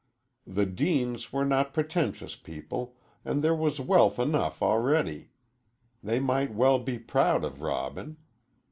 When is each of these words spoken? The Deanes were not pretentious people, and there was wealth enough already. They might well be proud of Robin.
The 0.47 0.65
Deanes 0.65 1.31
were 1.31 1.45
not 1.45 1.75
pretentious 1.75 2.35
people, 2.35 2.95
and 3.23 3.43
there 3.43 3.53
was 3.53 3.79
wealth 3.79 4.17
enough 4.17 4.59
already. 4.63 5.29
They 6.01 6.19
might 6.19 6.55
well 6.55 6.79
be 6.79 6.97
proud 6.97 7.43
of 7.45 7.61
Robin. 7.61 8.17